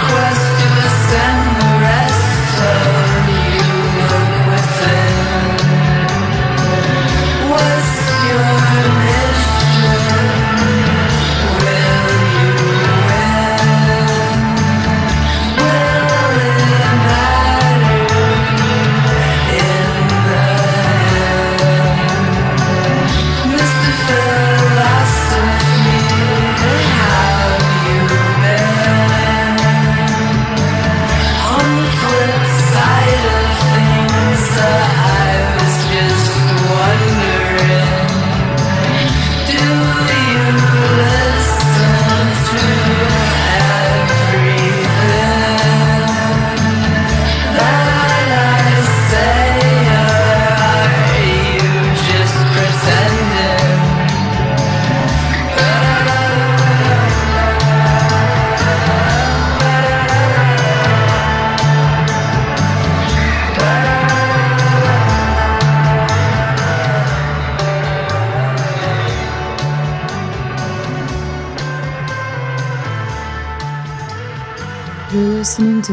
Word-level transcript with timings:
quest 0.00 0.60
to 0.60 0.68
ascend. 0.86 1.43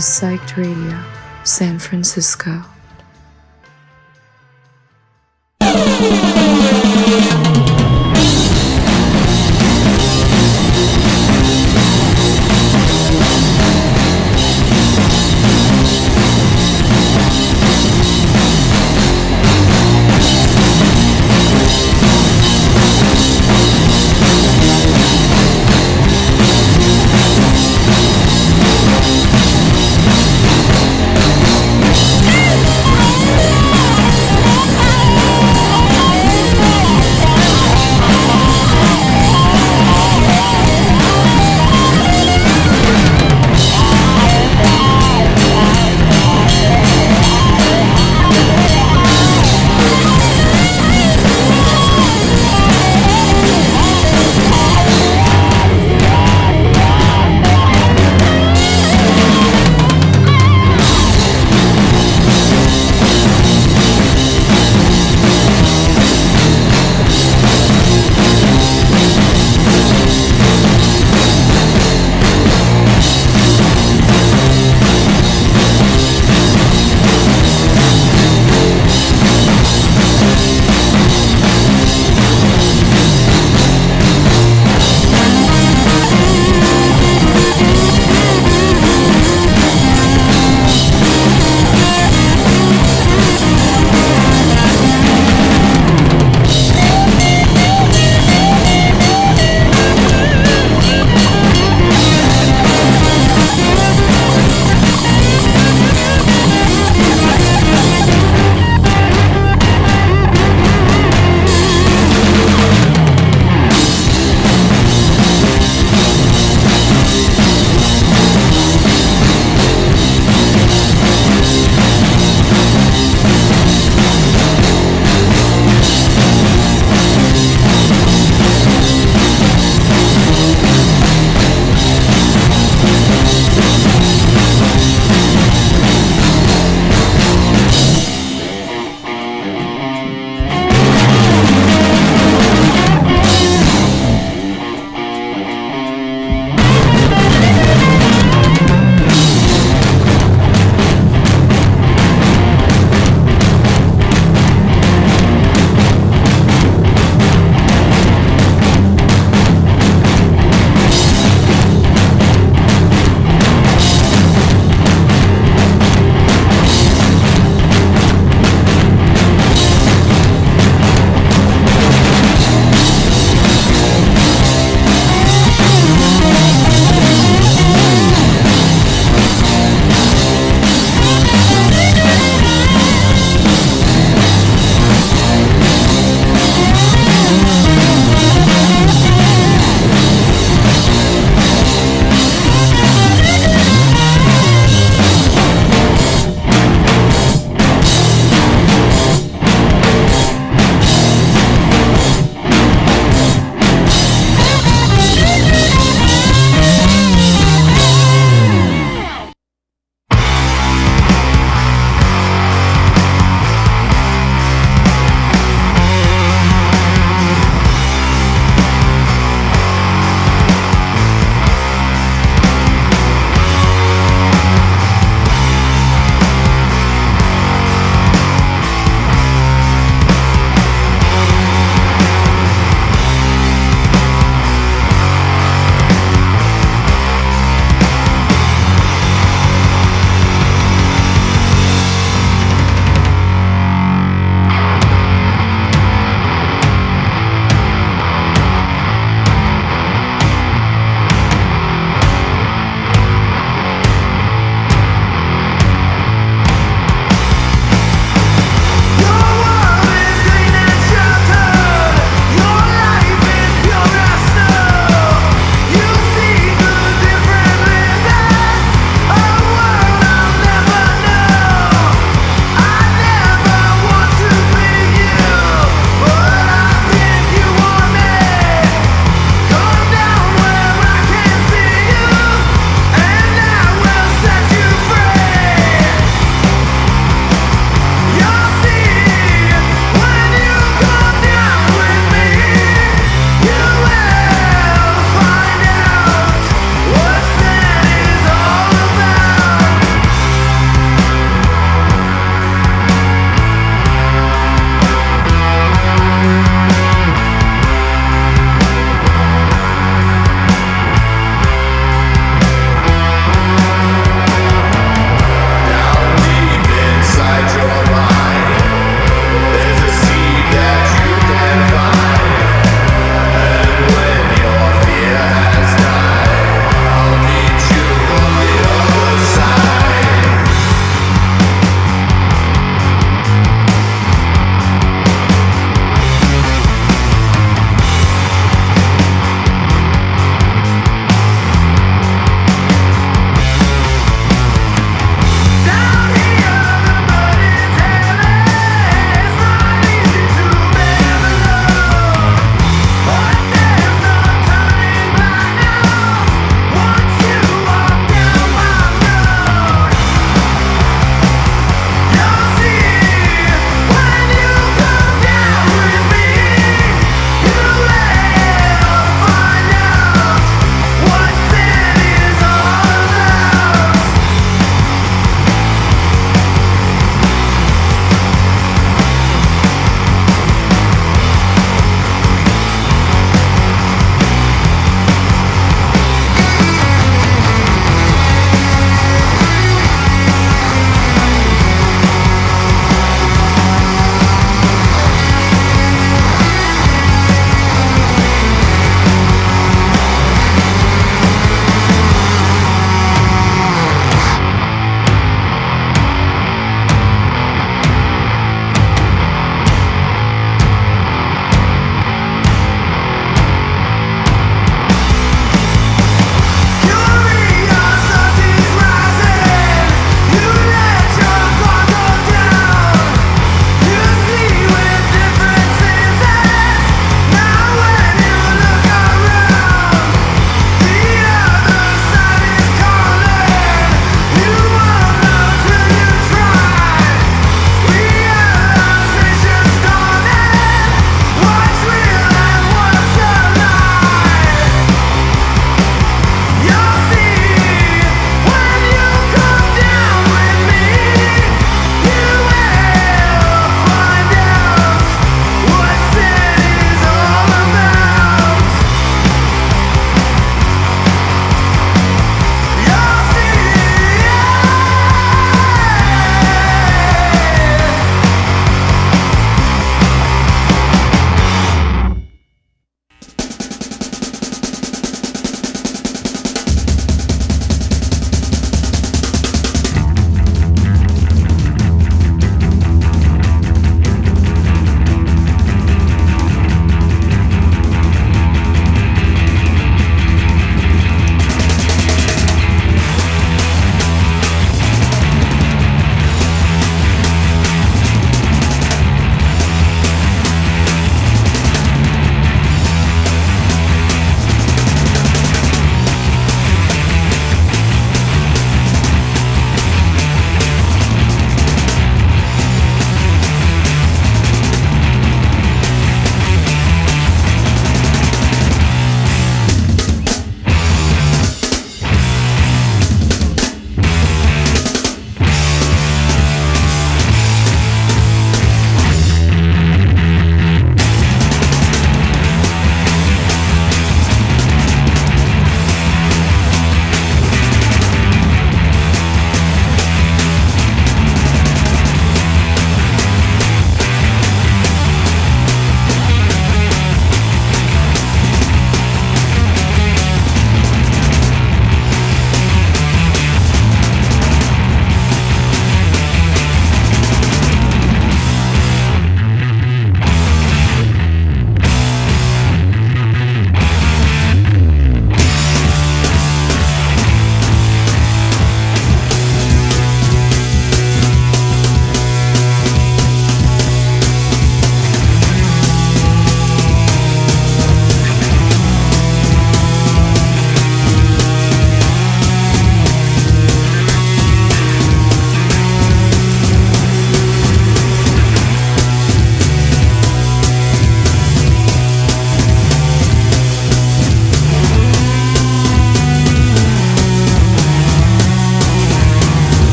Psyched 0.00 0.56
Radio, 0.56 0.98
San 1.44 1.78
Francisco. 1.78 2.64